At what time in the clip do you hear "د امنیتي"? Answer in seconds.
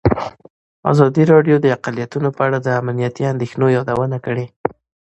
2.61-3.23